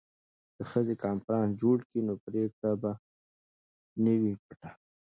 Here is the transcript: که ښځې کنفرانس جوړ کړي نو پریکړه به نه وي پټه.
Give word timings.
که 0.55 0.63
ښځې 0.71 0.95
کنفرانس 1.03 1.51
جوړ 1.61 1.77
کړي 1.89 2.01
نو 2.07 2.13
پریکړه 2.25 2.71
به 2.81 2.91
نه 4.03 4.13
وي 4.21 4.33
پټه. 4.45 4.69